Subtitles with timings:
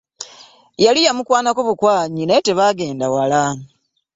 [0.83, 3.43] Yali yamukwanako bukwanyi naye tebaagenda wala.